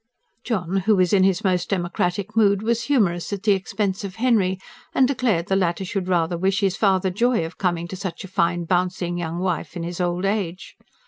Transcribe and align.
John, 0.43 0.77
who 0.87 0.95
was 0.95 1.13
in 1.13 1.21
his 1.23 1.43
most 1.43 1.69
democratic 1.69 2.35
mood, 2.35 2.63
was 2.63 2.85
humorous 2.85 3.31
at 3.31 3.43
the 3.43 3.51
expense 3.51 4.03
of 4.03 4.15
Henry, 4.15 4.57
and 4.95 5.07
declared 5.07 5.45
the 5.45 5.55
latter 5.55 5.85
should 5.85 6.07
rather 6.07 6.39
wish 6.39 6.61
his 6.61 6.75
father 6.75 7.11
joy 7.11 7.45
of 7.45 7.59
coming 7.59 7.87
to 7.89 7.95
such 7.95 8.23
a 8.23 8.27
fine, 8.27 8.63
bouncing 8.63 9.19
young 9.19 9.37
wife 9.37 9.75
in 9.77 9.83
his 9.83 10.01
old 10.01 10.25
age. 10.25 10.75